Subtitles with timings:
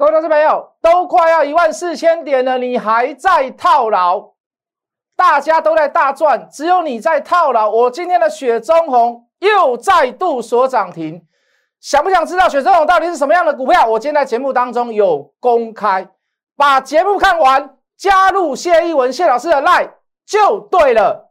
[0.00, 4.30] 各位投资朋友，都快要一万四千点了，你还在套牢？
[5.14, 7.68] 大家都在大赚，只有你在套牢。
[7.68, 11.22] 我今天的雪中红又再度锁涨停，
[11.80, 13.86] 想不想知道雪中红到底是什么样的股票？
[13.86, 16.08] 我今天在节目当中有公开，
[16.56, 19.90] 把节目看完，加入谢一文谢老师的 line
[20.24, 21.29] 就对了。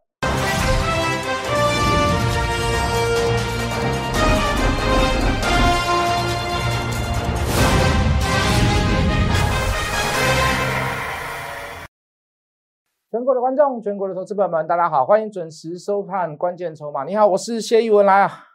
[13.19, 17.03] 全国的观众，全国的投资朋友们，大家好，欢迎准时收看《关键筹码》。
[17.05, 18.45] 你好，我是谢一文来啊。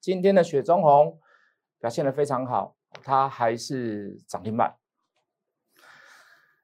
[0.00, 1.16] 今天的雪中红
[1.78, 4.74] 表现的非常好，它还是涨停板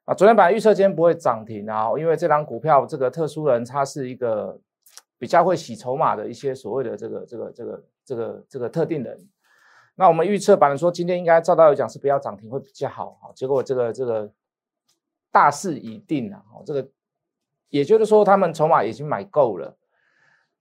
[0.05, 0.13] 啊。
[0.13, 4.59] 昨天本来预测今天不会涨停啊，因为这张股票这个特殊人，他是一个
[5.17, 9.17] 比较会洗筹码的一些所谓的这个这个这个这个这个特定人。
[9.95, 14.29] 那我们预测本来说今天应该照道理讲是不要涨停会比较好啊，结果这个这个
[15.31, 16.85] 大势已定了哦，这个。
[17.75, 19.75] 也就是说，他们筹码已经买够了，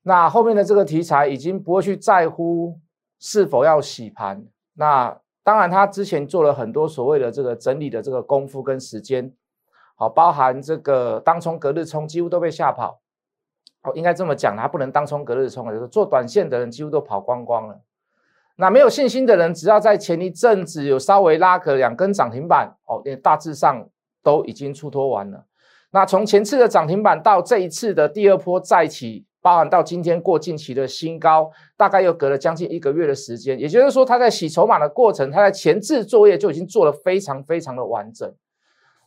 [0.02, 2.80] 那后面的这个题材已经不会去在乎
[3.20, 4.44] 是否要洗盘。
[4.74, 9.32] 那当然，他之前做了很多所谓的这个整理的这个功夫跟时间，
[9.94, 13.00] 好，包含这个当冲、隔日冲，几乎都被吓跑。
[13.84, 17.80] 哦，应该这么讲，他不能当冲、隔日冲就是做短线的人几乎都跑光光了。
[18.56, 23.88] 那没有信心的人，只要在前一阵子有稍微拉个两根涨停板，哦，也大致上
[24.24, 25.46] 都已经出脱完了。
[25.96, 33.60] 那从前次的涨停板到这一次的第二波再起，包含到今天过近期的新高，大概又隔了将近一个月的时间。
[33.60, 38.34] 也就是说，他在洗筹码的过程，他在前置作业就已经做得非常非常的完整。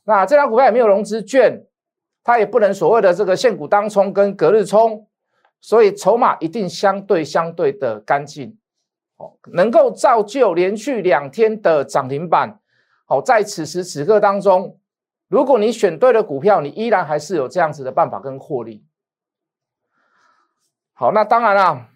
[0.04, 1.66] 那这张股票也没有融资券，
[2.22, 5.08] 它也不能所谓的这个现股当冲跟隔日冲，
[5.60, 8.56] 所以筹码一定相对相对的干净，
[9.16, 12.60] 哦，能够造就连续两天的涨停板。
[13.06, 14.78] 好，在此时此刻当中。
[15.28, 18.84] 如果你选对了股票，你依然还是有这样子的办法跟获利。
[20.92, 21.88] 好，那当然啦，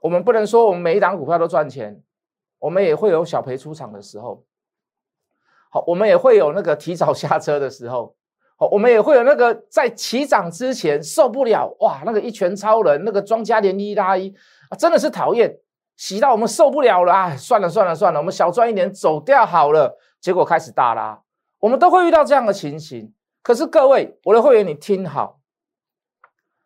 [0.00, 2.02] 我们不能说我们每一档股票都赚钱，
[2.60, 4.44] 我们也会有小赔出场的时候。
[5.70, 8.14] 好，我们也会有那个提早下车的时候。
[8.56, 14.32] 好，我们也会有那个在起涨之前受不了哇，那个一拳超人，那个庄家连一拉一
[14.70, 15.58] 啊，真的是讨厌，
[15.96, 17.36] 洗到我们受不了了啊！
[17.36, 19.98] 算了算了算了，我们小赚一点走掉好了。
[20.20, 21.23] 结果开始大拉。
[21.64, 25.40] 我们都会遇到这样的情形，可是各位，我的会员，你听好。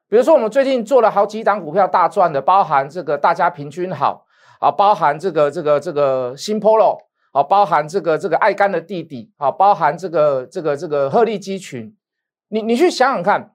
[0.09, 4.26] 比如说，我们最近做了好几档股票大赚的，包含这个大家平均好
[4.58, 6.98] 啊，包含这个这个这个新 Polo
[7.31, 11.97] 啊，包含这个这个爱干的弟弟啊，包含这个这个这个鹤立鸡群。
[12.48, 13.54] 你你去想想看，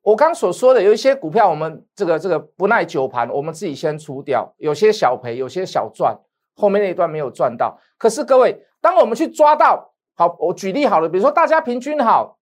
[0.00, 6.18] 我刚所说的有一些股票，我们这个这个不耐久盘，我们自己先出掉，有些小赔，有些小赚，
[6.54, 7.78] 后面那一段没有赚到。
[7.98, 9.92] 可是各位，当我们去抓到。
[10.16, 12.38] 好，我举例好了，比如说大家平均好，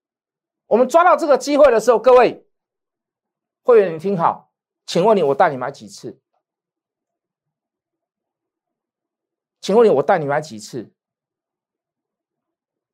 [0.67, 2.47] 我们抓到这个机会的时候，各位
[3.63, 4.53] 会员你听好，
[4.87, 6.21] 请问你我带你买几次？
[9.61, 10.93] 请问你我带你买几次？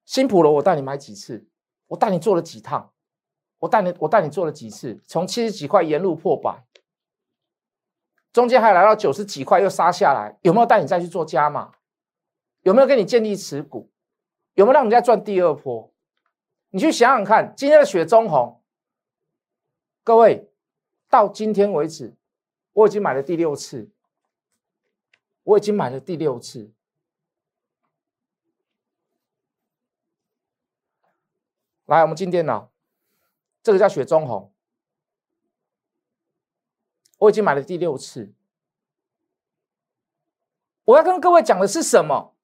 [0.07, 1.47] 新普罗我带你买几次？
[1.89, 2.93] 我带你做了几趟？
[3.59, 5.03] 我带你我带你做了几次？
[5.07, 6.65] 从七十几块沿路破百，
[8.33, 11.73] 中间还来到九十几块又杀下来，有没有带你再去做加码？
[12.63, 13.93] 有没有给你建立持股？
[14.55, 15.93] 有没有让人家赚第二波？
[16.71, 18.63] 你去想想看，今天的雪中红，
[20.05, 20.51] 各位
[21.09, 22.15] 到今天为止，
[22.73, 23.91] 我已经买了第六次，
[25.43, 26.71] 我已经买了第六次。
[31.87, 32.71] 来，我们进电脑，
[33.63, 34.53] 这个叫雪中红，
[37.19, 38.33] 我已经买了第六次。
[40.85, 42.35] 我要跟各位讲的是什么？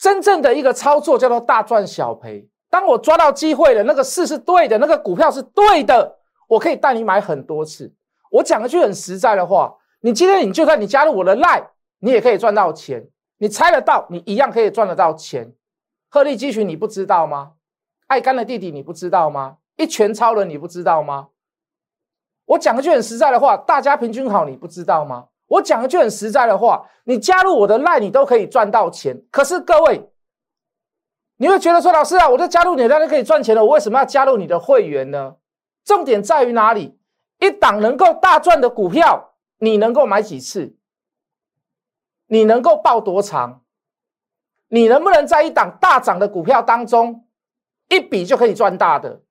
[0.00, 2.48] 真正的一个操作叫做大赚小赔。
[2.70, 6.16] 当我抓到机会了，那个事是对的，那个股票是对的，
[6.48, 7.92] 我可以带你买很多次。
[8.30, 11.66] 我讲一句很实在的话，你今天你就算你加入我的 line，
[11.98, 13.08] 你也可以赚到钱。
[13.38, 15.52] 你猜得到，你一样可以赚得到钱。
[16.08, 17.52] 鹤立鸡群你不知道吗？
[18.06, 19.58] 爱干的弟弟你不知道吗？
[19.76, 21.28] 一拳超人你不知道吗？
[22.46, 25.26] 我讲一句很实在的话，大家平均好你不知道吗？
[25.50, 29.20] 我讲一句很实在的话，你加入我的赖，你都可以赚到钱。
[29.32, 30.08] 可是各位，
[31.38, 35.36] 你会觉得说，老师啊，我都加入你的赖就可以赚钱了，我为什么要加入你的会员呢？
[35.84, 36.98] 重点在于哪里？
[37.40, 40.76] 一档能够大赚的股票，你能够买几次？
[42.26, 43.64] 你能够报多长？
[44.68, 47.26] 你能不能在一档大涨的股票当中，
[47.88, 49.22] 一笔就可以赚大的？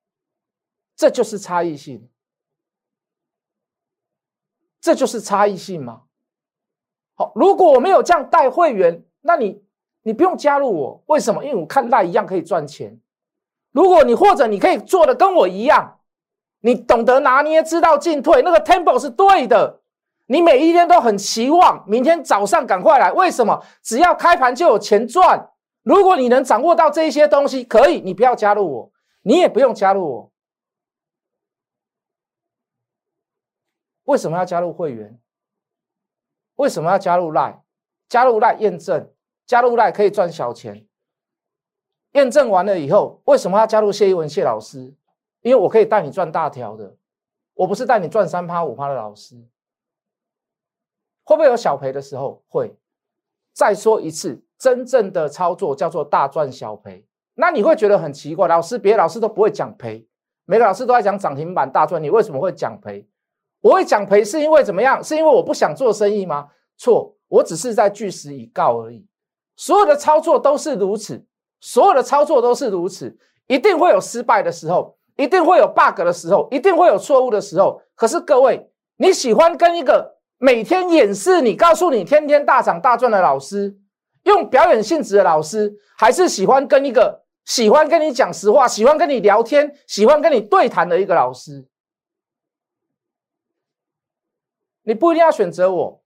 [0.98, 2.10] 这就是差异性，
[4.82, 6.08] 这就是差异性吗？
[7.20, 9.62] 好，如果我没有这样带会员，那你
[10.04, 11.44] 你不用加入我，为什么？
[11.44, 12.98] 因为我看赖一样可以赚钱。
[13.74, 16.00] 如果你或者你可以做的跟我一样，
[16.62, 19.82] 你懂得拿捏，知道进退，那个 tempo 是对的。
[20.28, 23.62] 你每一天都很期望明天早上赶快来，为什么？
[23.84, 25.52] 只要开盘就有钱赚。
[25.84, 28.92] 如果你能掌握到这一些东西，可以，你不要加入我，
[29.24, 30.32] 你也不用加入我。
[34.06, 35.20] 为什么要加入会员？
[36.60, 37.62] 为什么要加入赖？
[38.10, 39.10] 加入赖验证，
[39.46, 40.86] 加入赖可以赚小钱。
[42.12, 44.94] 验证完了以后，为什么要加入谢一文谢老师？
[45.42, 46.98] 因为我可以带你赚大条的，
[47.54, 49.38] 我不是带你赚三趴五趴的老师。
[51.24, 52.44] 会不会有小赔的时候？
[52.50, 52.76] 会。
[53.54, 57.06] 再说一次，真正的操作叫做大赚小赔。
[57.36, 60.06] 那你会觉得很奇怪，老师别的老师都不会讲赔，
[60.44, 63.08] 每个老师都在讲涨停板大赚，你为什么会讲赔？
[63.62, 65.04] 我会讲赔是因为怎么样？
[65.04, 66.48] 是因为我不想做生意吗？
[66.78, 69.06] 错，我只是在据实以告而已。
[69.56, 71.26] 所有的操作都是如此。
[71.62, 73.18] 所有的操作都是如此，
[73.48, 77.82] 一定会有失败的时候，一定会有 bug 的时候，一定会有错误的时候。
[77.96, 83.76] 可是各位，你喜欢跟一个每天演示你、告诉你天天大涨大赚的老师，
[84.24, 91.68] 用表演性质的老师，还是喜欢跟一个喜欢跟你讲实话、喜欢跟你聊天、喜欢跟你对谈的一个老师？
[94.90, 96.02] 你不一定要选择我，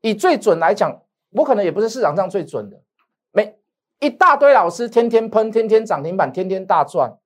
[0.00, 2.80] 以最准来讲，我可能也不是市场上最准的。
[3.32, 3.58] 每
[3.98, 7.18] 一大堆老师天天喷，天天涨停板，天天大赚。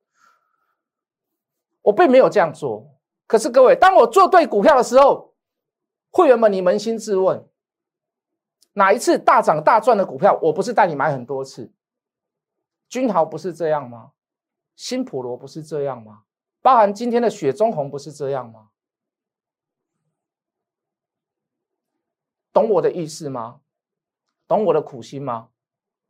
[1.83, 2.91] 我并没有这样做。
[3.27, 5.35] 可是各位，当我做对股票的时候，
[6.11, 7.47] 会员们，你扪心自问，
[8.73, 11.71] 哪一次大涨大赚的股票，我不是带你买很多次？
[12.89, 14.13] 君豪不是这样吗？
[14.75, 16.23] 新普罗不是这样吗？
[16.63, 18.69] 包含今天的雪中红不是这样吗？
[22.53, 23.61] 懂我的意思吗？
[24.47, 25.49] 懂我的苦心吗？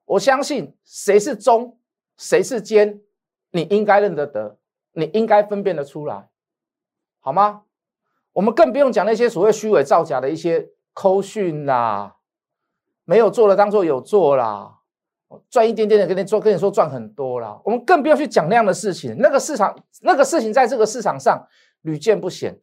[0.05, 1.77] 我相信谁是忠，
[2.17, 3.03] 谁是奸，
[3.51, 4.59] 你应该认得得，
[4.93, 6.29] 你应该分辨得出来，
[7.21, 7.65] 好吗？
[8.33, 12.17] 我们更不用讲那些所谓虚伪造假的一些抠讯啦，
[13.05, 14.79] 没有做的当做有做啦，
[15.51, 17.61] 赚一点点的跟你做，跟你说赚很多啦。
[17.65, 21.47] 我们更不要去讲那样的事情，那个市场那个事情在这个市场上
[21.83, 22.59] 屡见不鲜，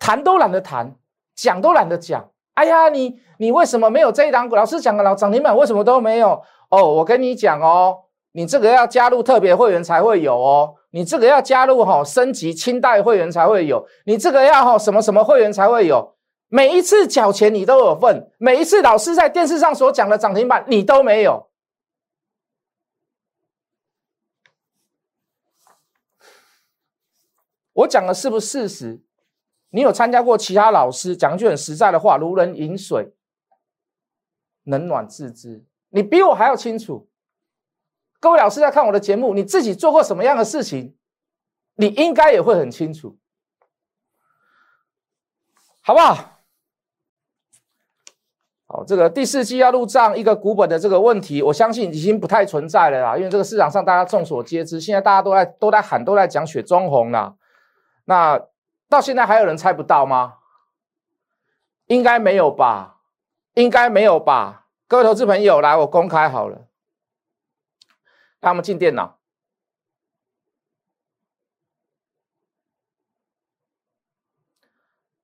[0.00, 0.96] 谈都懒得谈，
[1.36, 2.31] 讲都懒得讲。
[2.54, 4.54] 哎呀，你你为什么没有这一档股？
[4.54, 6.42] 老师讲的老涨停板为什么都没有？
[6.68, 7.98] 哦，我跟你讲哦，
[8.32, 16.14] 你这个要加入特别会员才会有哦，你这个要加入哈升级清代会员才会有，你这个要哈什么什么会员才会有。
[16.48, 21.48] 每一次缴钱你都有份，每一次老师在电视上所讲的涨停板你都没有。
[27.72, 29.00] 我讲的是不是事实？
[29.74, 33.14] 你有参加过其他老师讲句很实在的话，如人饮水，
[34.64, 35.64] 冷暖自知。
[35.88, 37.08] 你比我还要清楚。
[38.20, 40.94] 各位老师在看我的节目，你自己做过什么样的事情，
[41.76, 43.16] 你应该也会很清楚，
[45.80, 46.42] 好不好？
[48.66, 57.36] 好，这个第四季要入账一个股本的这个问题，我相信已经不太存在了啦，因为这个市场上大家众所皆知，现在大家都在都在喊，都在讲雪中红啦，
[58.04, 58.38] 那。
[58.92, 60.40] 到现在还有人猜不到吗？
[61.86, 63.00] 应该没有吧，
[63.54, 64.66] 应该没有吧。
[64.86, 66.68] 各位投资朋友，来，我公开好了，
[68.38, 69.18] 让我们进电脑。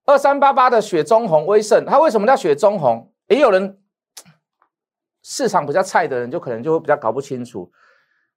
[0.06, 3.12] 二三八八的雪中红威盛，它为什么叫雪中红？
[3.26, 3.78] 也有人
[5.22, 7.70] 市场比较菜的人，就可能就会比较搞不清楚。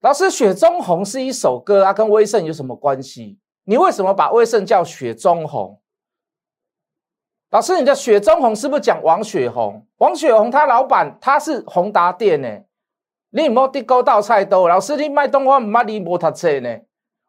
[0.01, 3.39] 老师，雪中红是一首歌啊，跟威盛有什么关系？
[3.63, 5.82] 你为什么把威盛叫雪中红？
[7.50, 9.86] 老师，你的雪中红是不是讲王雪红？
[9.98, 12.62] 王雪红他老板他是宏达店呢，
[13.32, 14.70] 你莫地沟倒菜多。
[14.70, 16.80] 老师，你卖东花唔卖你摩托车呢？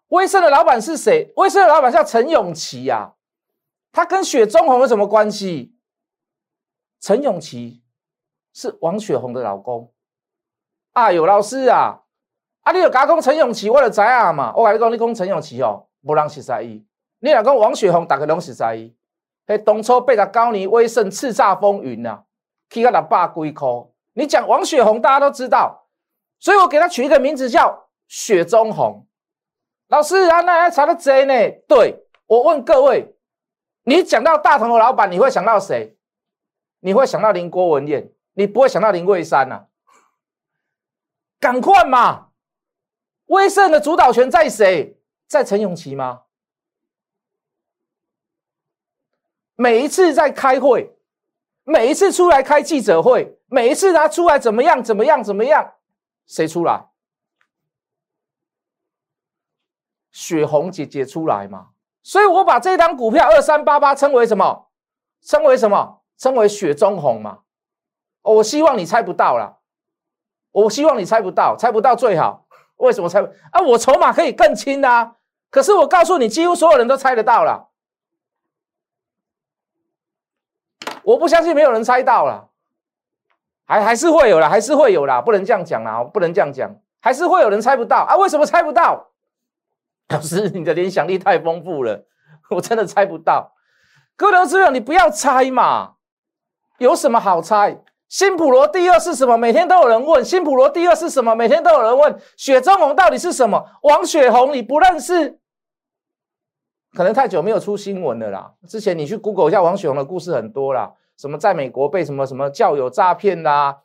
[0.09, 1.33] 威盛的老板是谁？
[1.37, 3.15] 威盛的老板叫陈永琪呀，
[3.91, 5.75] 他跟雪中红有什么关系？
[7.01, 7.83] 陈永琪
[8.55, 9.93] 是王雪红的老公。
[10.93, 12.03] 哎呦，老师啊，
[12.61, 14.55] 啊，你有加讲陈永琪，我就知啊嘛。
[14.55, 15.89] 我跟你讲，你讲陈永琪哦。
[16.03, 16.85] 无人识在伊，
[17.21, 18.95] 你若讲王雪红，大家拢识在伊。
[19.47, 22.25] 迄当初八十九年威盛叱咤风云啊，
[22.71, 23.69] 起到六百几块。
[24.15, 25.87] 你讲王雪红，大家都知道，
[26.39, 29.07] 所以我给他取一个名字叫雪中红。
[29.89, 31.35] 老师啊，那还查得贼呢？
[31.67, 33.15] 对我问各位，
[33.85, 35.97] 你讲到大同的老板，你会想到谁？
[36.81, 39.67] 你会想到林郭文燕，你不会想到林桂山呐？
[41.39, 42.29] 赶快嘛！
[43.27, 44.97] 威盛的主导权在谁？
[45.33, 46.25] 在陈永琪吗？
[49.55, 50.95] 每一次在开会，
[51.65, 55.73] 每一次出来开记者会，每一次他出来怎么样怎么样怎么样，
[56.27, 56.85] 谁出来？
[60.11, 61.71] 雪红姐姐出来嘛？
[62.03, 64.69] 所以我把这张股票二三八八称为什么？
[65.23, 66.03] 称为什么？
[66.19, 67.45] 称为雪中红嘛？
[68.21, 69.57] 我希望你猜不到啦，
[70.51, 72.47] 我希望你猜不到，猜不到最好。
[72.77, 73.63] 为什么猜不啊？
[73.63, 75.17] 我筹码可以更轻啊！
[75.53, 77.69] 可是我告诉你，几乎所有人都猜得到了。
[81.05, 82.49] 我不相信没有人猜到了，
[83.67, 88.17] 还还是会有啦，还是会有啦，不能这样讲啦，不能这样讲，还是会有人猜不到啊？
[88.17, 89.11] 为什么猜不到？
[90.09, 92.07] 老师，你的联想力太丰富了，
[92.51, 93.53] 我真的猜不到。
[94.17, 95.97] 各位资友，你不要猜嘛，
[96.79, 97.83] 有什么好猜？
[98.09, 99.37] 新普罗第二是什么？
[99.37, 100.25] 每天都有人问。
[100.25, 101.35] 新普罗第二是什么？
[101.35, 102.21] 每天都有人问。
[102.37, 103.65] 雪中红到底是什么？
[103.83, 105.41] 王雪红你不认识？
[106.95, 108.53] 可能太久没有出新闻了啦。
[108.69, 113.79] 之前你去 Google 一下王雪红的故事很多啦，什么在美国被什么什么教友诈骗啦，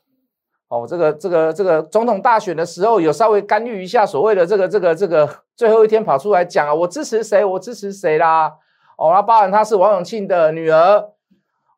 [0.68, 8.52] 哦，这个这个这个总统大选的时候有稍微干预一下，所谓的这个这个这个最后一天跑出来讲啊，我支持谁，我支持谁啦。
[8.96, 11.10] 哦，那包含她是王永庆的女儿。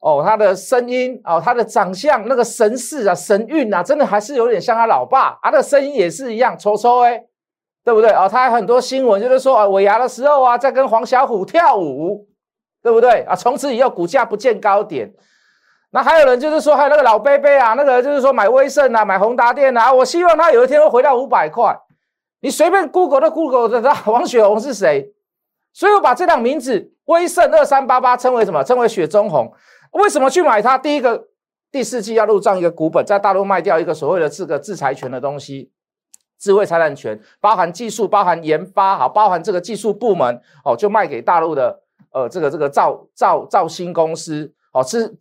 [0.03, 5.39] 哦，他的声音哦，他的长相那个神似啊，神韵啊，真的还是有点像他老爸。
[5.43, 7.23] 他的声音也是一样，抽抽哎，
[7.85, 8.29] 对不对啊？
[8.29, 12.27] 他很多新闻就是说啊，尾牙的时候啊，在跟黄小虎跳舞，
[12.83, 13.35] 对不对啊？
[13.35, 15.13] 从此以后股价不见高点。
[15.93, 21.77] 那还有人就是说，还有那个老贝贝啊，那个就是说买威盛啊，买宏达电啊，我希望他有一天会回到五百块。
[22.43, 25.13] 你随便 Google 的 Google 的，王雪红是谁？
[25.73, 28.63] 所以我把这两名字威盛二三八八称为什么？
[28.63, 29.53] 称为雪中红。
[29.93, 30.79] 为什么去买它？
[30.79, 31.27] 第一个，
[31.73, 35.73] 第四季要入账一个股本，在大陆卖掉一个所谓的这个制裁权的东西，
[36.41, 41.83] 智慧财产权，包含技术，包含研发，好，包含这个技术部门，哦，就卖给大陆的，
[42.13, 45.17] 呃，这个这个造造造新公司，哦，是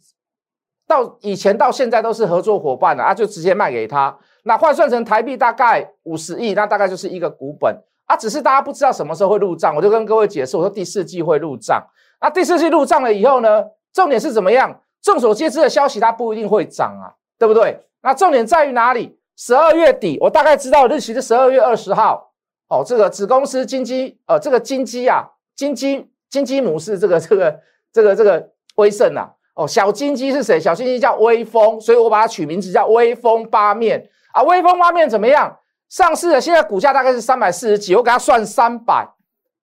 [0.88, 4.18] 到以前到现在都是合作伙伴的啊，就直接卖给他。
[4.44, 11.86] 那换算成台币大概五十亿，那大概就是一个股本啊，只是大家不知道什么时候会入账，我就跟各位解释，我说第四季会入账，
[12.22, 13.66] 那第四季入账了以后呢？
[13.92, 14.82] 重点是怎么样？
[15.02, 17.86] 众所皆知的消息，它不一定会涨啊，对不对？
[18.02, 19.19] 那重点在于哪里？
[19.40, 22.34] 十二月底，我大概知道日期是十二月二十号。
[22.68, 27.60] 哦，这个子公司金鸡，呃，这个金鸡啊，金鸡金鸡母是这个 这个
[27.94, 29.32] 这个这个威盛啊。
[29.56, 30.60] 哦，小金鸡是谁？
[30.60, 34.44] 小金鸡叫威风，所以我把它取名字叫威风八面啊。
[34.44, 35.58] 威风八面怎么样？
[35.88, 39.08] 上市的，现在股价大概是三百四十几，我给它算三百。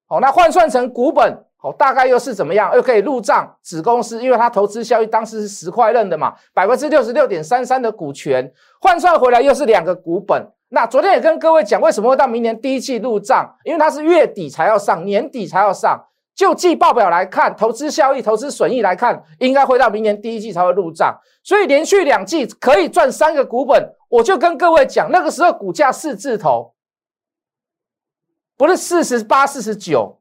[0.06, 1.45] 好，那换算成股本。
[1.72, 2.74] 大概又是怎么样？
[2.74, 10.52] 又可以入账子公司，因为它投资效益当时是十块认的嘛，百分之六十六点三三的股权换算回来又是两个股本。
[10.68, 13.56] 那昨天也跟各位讲，为什么会到明年第一季入账？
[13.64, 16.04] 因为它是月底才要上，年底才要上。
[16.34, 21.18] 就季报表来看，投资效益、投资损益来看，应该会到明年第一季才会入账。
[21.42, 23.94] 所以连续两季可以赚三个股本。
[24.08, 26.74] 我就跟各位讲，那个时候股价四字头，
[28.56, 30.20] 不是四十八、四十九。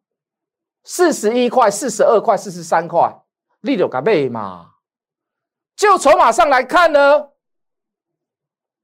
[0.86, 3.14] 四十一块、四十二块、四十三块，
[3.62, 4.76] 利就敢买嘛？
[5.76, 7.32] 就筹码上来看呢，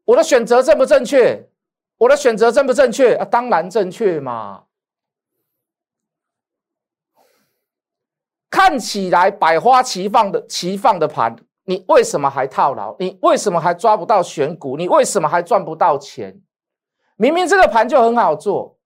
[0.03, 1.47] 我的选择正不正确？
[1.99, 3.15] 我的选择正不正确？
[3.15, 4.63] 啊，当然正确嘛！
[8.49, 12.95] 看起来百花齐放的齐放的盘，你为什么还套牢？
[12.97, 14.75] 你为什么还抓不到选股？
[14.75, 16.41] 你为什么还赚不到钱？
[17.15, 18.79] 明明这个盘就很好做。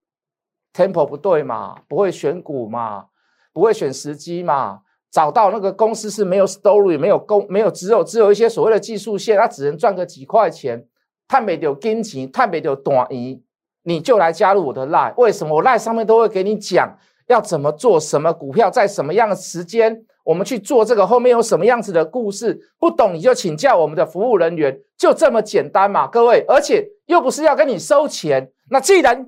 [0.76, 3.06] Tempo 不对嘛，不会选股嘛，
[3.54, 4.80] 不会选时机嘛，
[5.10, 10.86] 找到那个公司是没有 story，没有公，没有只有只有一些所谓的技术线，它只能赚个几块钱，
[11.26, 13.42] 探没有金钱，探没有短移，
[13.84, 15.56] 你就来加入我的 line，为什么？
[15.56, 29.26] 我 line 上面都会给你讲要怎么做，什么股票在什么样的时间，我们去做这个后面有什么样子的故事，不懂你就请教我们的服务人员，就这么简单嘛，各位，而且又不是要跟你收钱，那既然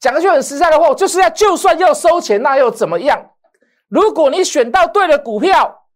[0.00, 3.30] 讲一句很实在的话，就是要就算要收钱，那又怎么样？
[3.88, 5.86] 如果你选到对的股票，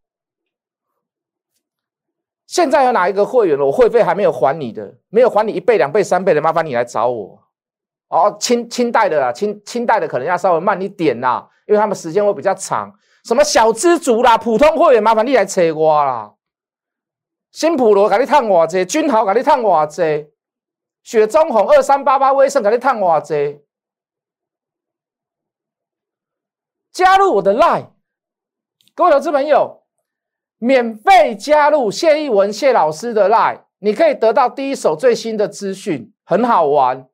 [2.46, 3.58] 现在有哪一个会员？
[3.58, 7.42] 我会费还没有还你的，没有还你一倍、两倍、三倍的，麻烦你来找我。
[8.08, 12.92] 哦，清清代的啦，清清代的可能要稍微慢一点啦，因为他们时间会比较长。
[13.24, 16.34] 什么小资族啦，普通会员麻烦你来找我啦。
[17.52, 20.30] 新普罗给你探偌济，君豪给你探偌济，
[21.02, 23.60] 雪中红二三八八威盛给你探偌济。
[26.92, 27.86] 加入我的 Line，
[28.94, 29.84] 各位投资朋友，
[30.58, 37.08] 免费加入谢逸文谢老师的 Line，你可以得到第一手最新的资讯，很好玩，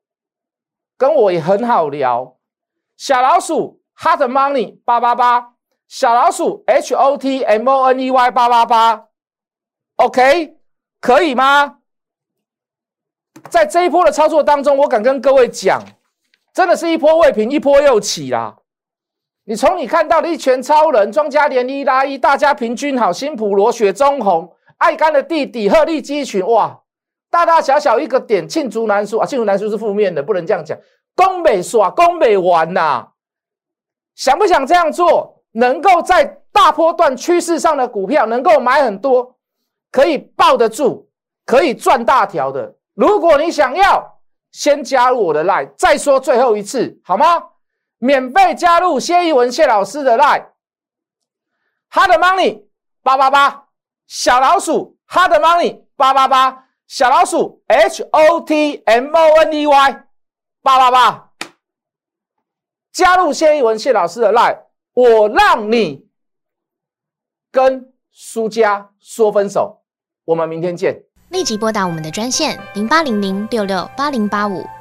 [0.97, 2.37] 跟我也很好聊。
[2.97, 5.53] 小老鼠 Hot Money 八八八，
[5.87, 9.07] 小老鼠 H O T M O N E Y 八八八
[9.95, 10.57] ，OK，
[10.99, 11.77] 可以吗？
[13.49, 15.81] 在这一波的操作当中，我敢跟各位讲，
[16.53, 18.57] 真的是一波未平，一波又起啦。
[19.49, 26.79] 你从你看到的一拳超人、庄家连一拉一、大家平均好、新普罗、雪中红、爱干的弟弟、鹤立鸡群，哇，
[27.31, 29.25] 大大小小一个点，罄竹难书啊！
[29.25, 30.77] 罄竹难书是负面的，不能这样讲。
[31.15, 33.07] 攻美耍，攻美玩呐！
[34.13, 35.41] 想不想这样做？
[35.53, 39.35] 能够在大波段趋势上的股票，能够买很多，
[39.91, 41.09] 可以抱得住，
[41.47, 42.75] 可以赚大条的。
[42.93, 44.19] 如果你想要，
[44.51, 45.71] 先加入我的 line。
[45.75, 47.43] 再说最后一次，好吗？
[47.99, 52.63] 免费加入谢一文谢老师的 line，hard money
[53.03, 53.67] 八八八
[54.07, 60.03] 小老鼠 hard money 八八八小老鼠 h o t m o n e y
[60.61, 61.29] 八八八，
[62.91, 64.59] 加入谢一文谢老师的 line，
[64.93, 66.07] 我让你
[67.51, 69.83] 跟输家说分手，
[70.25, 71.03] 我们明天见。
[71.29, 74.65] 立即拨打我们的专线零八零零六六八零八五。